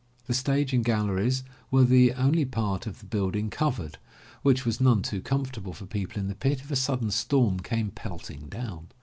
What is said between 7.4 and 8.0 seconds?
came